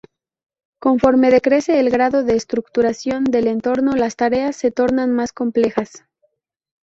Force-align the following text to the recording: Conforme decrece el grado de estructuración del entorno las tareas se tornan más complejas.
Conforme 0.79 1.29
decrece 1.29 1.79
el 1.79 1.91
grado 1.91 2.23
de 2.23 2.33
estructuración 2.35 3.23
del 3.23 3.45
entorno 3.45 3.95
las 3.95 4.15
tareas 4.15 4.55
se 4.55 4.71
tornan 4.71 5.13
más 5.13 5.31
complejas. 5.31 6.05